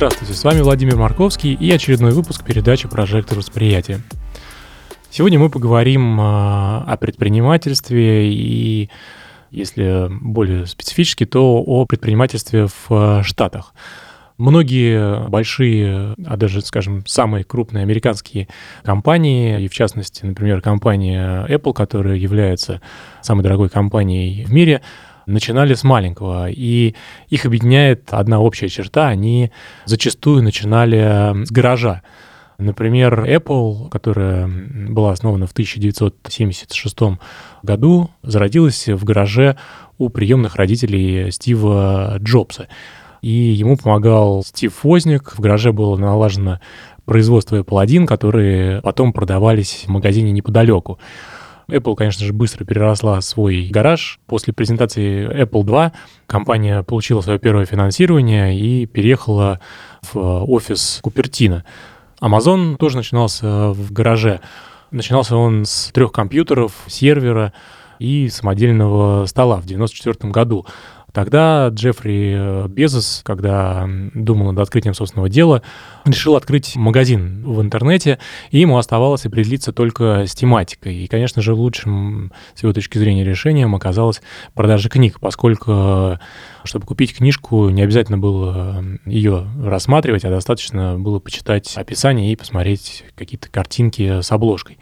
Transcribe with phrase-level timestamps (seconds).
[0.00, 4.00] Здравствуйте, с вами Владимир Марковский и очередной выпуск передачи «Прожектор восприятия».
[5.10, 8.88] Сегодня мы поговорим а, о предпринимательстве и,
[9.50, 13.74] если более специфически, то о предпринимательстве в а, Штатах.
[14.38, 18.48] Многие большие, а даже, скажем, самые крупные американские
[18.82, 22.80] компании, и в частности, например, компания Apple, которая является
[23.20, 24.80] самой дорогой компанией в мире,
[25.30, 26.94] начинали с маленького, и
[27.28, 29.50] их объединяет одна общая черта, они
[29.86, 32.02] зачастую начинали с гаража.
[32.58, 36.98] Например, Apple, которая была основана в 1976
[37.62, 39.56] году, зародилась в гараже
[39.96, 42.68] у приемных родителей Стива Джобса.
[43.22, 45.32] И ему помогал Стив Возник.
[45.36, 46.60] В гараже было налажено
[47.06, 50.98] производство Apple 1, которые потом продавались в магазине неподалеку.
[51.70, 54.18] Apple, конечно же, быстро переросла свой гараж.
[54.26, 55.92] После презентации Apple 2
[56.26, 59.60] компания получила свое первое финансирование и переехала
[60.12, 61.64] в офис Купертино.
[62.20, 64.40] Amazon тоже начинался в гараже.
[64.90, 67.52] Начинался он с трех компьютеров, сервера
[67.98, 70.66] и самодельного стола в 1994 году.
[71.12, 75.62] Тогда Джеффри э, Безос, когда думал над открытием собственного дела,
[76.04, 78.18] решил открыть магазин в интернете,
[78.50, 80.96] и ему оставалось определиться только с тематикой.
[80.96, 84.22] И, конечно же, лучшим, с его точки зрения, решением оказалась
[84.54, 86.18] продажа книг, поскольку,
[86.64, 93.04] чтобы купить книжку, не обязательно было ее рассматривать, а достаточно было почитать описание и посмотреть
[93.16, 94.78] какие-то картинки с обложкой.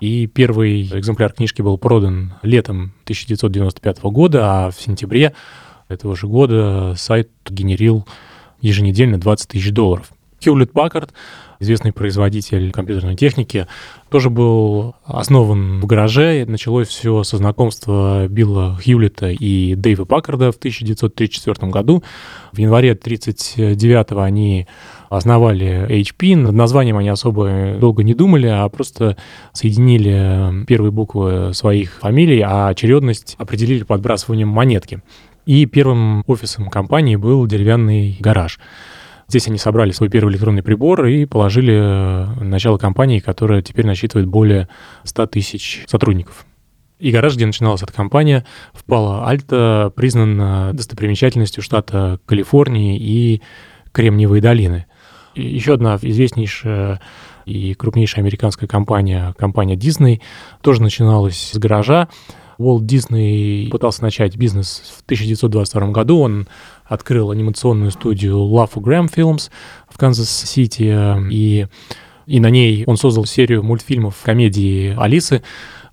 [0.00, 5.34] И первый экземпляр книжки был продан летом 1995 года, а в сентябре
[5.90, 8.06] этого же года сайт генерил
[8.60, 10.10] еженедельно 20 тысяч долларов.
[10.40, 11.10] Hewlett Packard,
[11.58, 13.66] известный производитель компьютерной техники,
[14.08, 16.44] тоже был основан в гараже.
[16.46, 22.02] Началось все со знакомства Билла Хьюлита и Дэйва Паккарда в 1934 году.
[22.52, 24.66] В январе 1939 они
[25.10, 26.36] основали HP.
[26.36, 29.16] Над названием они особо долго не думали, а просто
[29.52, 35.02] соединили первые буквы своих фамилий, а очередность определили подбрасыванием монетки.
[35.46, 38.58] И первым офисом компании был деревянный гараж.
[39.28, 44.26] Здесь они собрали свой первый электронный прибор и положили э, начало компании, которая теперь насчитывает
[44.26, 44.68] более
[45.04, 46.46] 100 тысяч сотрудников.
[46.98, 53.40] И гараж, где начиналась эта компания, в Пало-Альто признан достопримечательностью штата Калифорнии и
[53.92, 54.86] Кремниевой долины.
[55.34, 57.00] И еще одна известнейшая
[57.46, 60.20] и крупнейшая американская компания, компания Disney,
[60.60, 62.08] тоже начиналась с гаража.
[62.60, 66.18] Уолт Дисней пытался начать бизнес в 1922 году.
[66.20, 66.46] Он
[66.84, 69.50] открыл анимационную студию Laugh-O-Gram Films
[69.88, 71.66] в Канзас-Сити, и,
[72.26, 75.42] и на ней он создал серию мультфильмов комедии «Алисы»,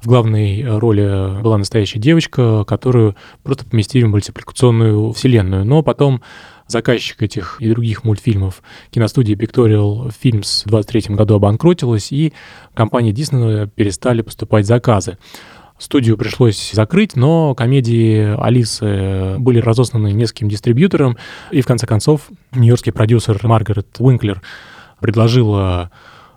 [0.01, 5.66] в главной роли была настоящая девочка, которую просто поместили в мультипликационную вселенную.
[5.66, 6.22] Но потом
[6.67, 8.61] заказчик этих и других мультфильмов,
[8.91, 12.34] киностудия Pictorial Films в 23 году обанкротилась, и
[12.75, 15.17] компании Disney перестали поступать заказы.
[15.80, 21.18] Студию пришлось закрыть, но комедии Алисы были разосланы нескольким дистрибьюторам,
[21.52, 24.42] и в конце концов нью-йоркский продюсер Маргарет Уинклер
[25.00, 25.92] предложила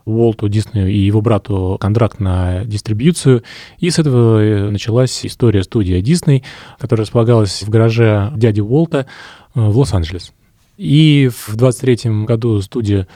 [0.05, 3.43] Уолту Диснею и его брату контракт на дистрибьюцию.
[3.79, 6.45] И с этого началась история студии Дисней,
[6.79, 9.07] которая располагалась в гараже дяди Уолта
[9.55, 10.33] э, в Лос-Анджелес.
[10.77, 13.07] И в 23 году студия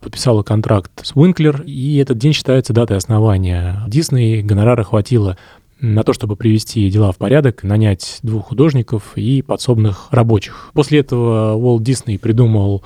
[0.00, 4.42] подписала контракт с Уинклер, и этот день считается датой основания Дисней.
[4.42, 5.38] Гонорара хватило
[5.80, 10.70] на то, чтобы привести дела в порядок, нанять двух художников и подсобных рабочих.
[10.72, 12.84] После этого Уолт Дисней придумал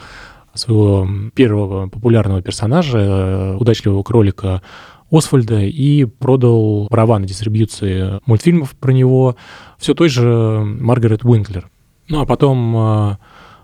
[0.54, 4.62] своего первого популярного персонажа, э, удачливого кролика
[5.10, 9.36] Освальда, и продал права на дистрибьюцию мультфильмов про него
[9.78, 11.70] все той же Маргарет Уинклер.
[12.08, 13.16] Ну а потом э,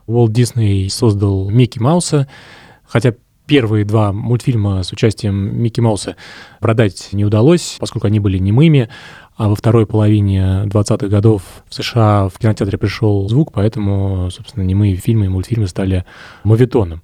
[0.07, 2.29] Уолт Дисней создал Микки Мауса,
[2.85, 3.15] хотя
[3.47, 6.17] Первые два мультфильма с участием Микки Мауса
[6.61, 8.89] продать не удалось, поскольку они были немыми,
[9.37, 14.97] а во второй половине 20-х годов в США в кинотеатре пришел звук, поэтому, собственно, немые
[14.97, 16.07] фильмы и мультфильмы стали
[16.43, 17.03] мовитоном.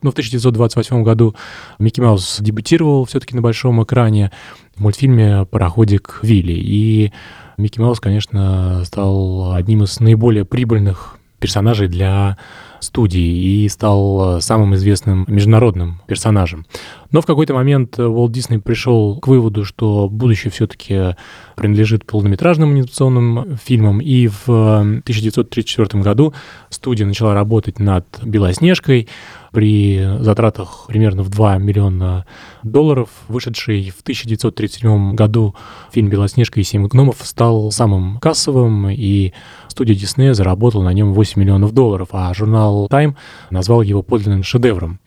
[0.00, 1.34] Но в 1928 году
[1.78, 4.32] Микки Маус дебютировал все-таки на большом экране
[4.74, 6.52] в мультфильме «Пароходик Вилли».
[6.52, 7.12] И
[7.58, 12.36] Микки Маус, конечно, стал одним из наиболее прибыльных персонажей для
[12.80, 16.66] студии и стал э, самым известным международным персонажем.
[17.10, 21.16] Но в какой-то момент Walt Disney пришел к выводу, что будущее все-таки
[21.56, 26.34] принадлежит полнометражным анимационным фильмам, и в 1934 году
[26.68, 29.08] студия начала работать над «Белоснежкой»,
[29.52, 32.26] при затратах примерно в 2 миллиона
[32.62, 33.08] долларов.
[33.28, 35.54] Вышедший в 1937 году
[35.90, 39.32] фильм «Белоснежка и семь гномов» стал самым кассовым, и
[39.68, 43.16] студия Диснея заработала на нем 8 миллионов долларов, а журнал Time
[43.50, 45.00] назвал его подлинным шедевром.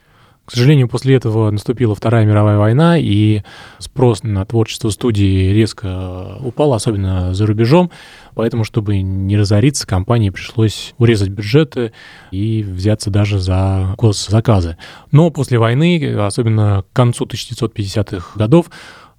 [0.45, 3.41] К сожалению, после этого наступила Вторая мировая война, и
[3.77, 7.89] спрос на творчество студии резко упал, особенно за рубежом.
[8.33, 11.93] Поэтому, чтобы не разориться, компании пришлось урезать бюджеты
[12.31, 14.77] и взяться даже за госзаказы.
[15.11, 18.71] Но после войны, особенно к концу 1950-х годов,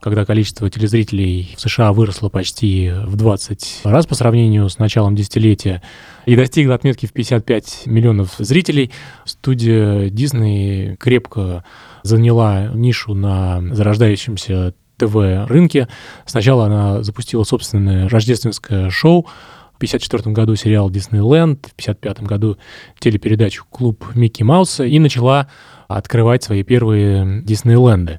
[0.02, 5.80] когда количество телезрителей в США выросло почти в 20 раз по сравнению с началом десятилетия
[6.26, 8.90] и достигло отметки в 55 миллионов зрителей,
[9.24, 11.64] студия Disney крепко
[12.02, 15.86] заняла нишу на зарождающемся ТВ-рынке.
[16.26, 19.28] Сначала она запустила собственное рождественское шоу,
[19.72, 22.58] в 1954 году сериал «Диснейленд», в 1955 году
[22.98, 25.48] телепередачу «Клуб Микки Мауса» и начала
[25.86, 28.18] открывать свои первые Диснейленды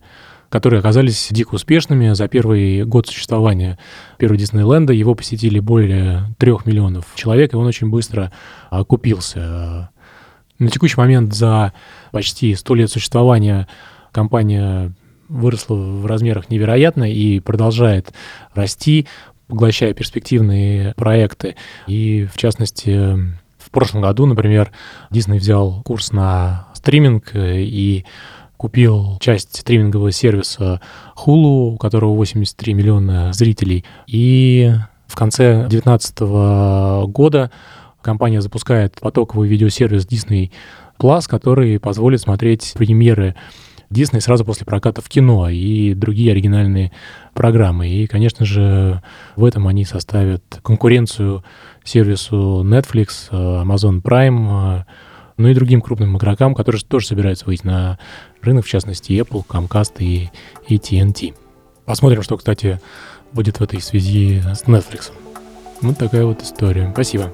[0.53, 2.13] которые оказались дико успешными.
[2.13, 3.79] За первый год существования
[4.19, 8.31] первого Диснейленда его посетили более трех миллионов человек, и он очень быстро
[8.69, 9.89] окупился.
[10.59, 11.73] На текущий момент за
[12.11, 13.67] почти сто лет существования
[14.11, 14.93] компания
[15.27, 18.13] выросла в размерах невероятно и продолжает
[18.53, 19.07] расти,
[19.47, 21.55] поглощая перспективные проекты.
[21.87, 23.15] И, в частности,
[23.57, 24.71] в прошлом году, например,
[25.09, 28.05] Дисней взял курс на стриминг и
[28.63, 30.79] купил часть стримингового сервиса
[31.17, 33.83] Hulu, у которого 83 миллиона зрителей.
[34.07, 34.71] И
[35.05, 37.51] в конце 2019 года
[38.01, 40.51] компания запускает потоковый видеосервис Disney
[40.97, 43.35] Plus, который позволит смотреть премьеры
[43.91, 46.93] Disney сразу после проката в кино и другие оригинальные
[47.33, 47.89] программы.
[47.89, 49.03] И, конечно же,
[49.35, 51.43] в этом они составят конкуренцию
[51.83, 54.85] сервису Netflix, Amazon Prime,
[55.37, 57.99] ну и другим крупным игрокам, которые тоже собираются выйти на
[58.41, 60.29] рынок, в частности Apple, Comcast и
[60.69, 61.33] AT&T.
[61.85, 62.79] Посмотрим, что, кстати,
[63.31, 65.11] будет в этой связи с Netflix.
[65.81, 66.89] Вот такая вот история.
[66.93, 67.33] Спасибо.